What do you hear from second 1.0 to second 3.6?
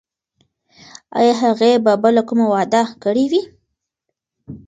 ایا هغې به بله کومه وعده کړې وي؟